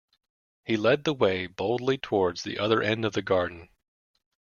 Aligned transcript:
He 0.65 0.77
led 0.77 1.03
the 1.03 1.13
way 1.13 1.45
boldly 1.45 1.99
towards 1.99 2.41
the 2.41 2.57
other 2.57 2.81
end 2.81 3.05
of 3.05 3.13
the 3.13 3.21
garden. 3.21 3.69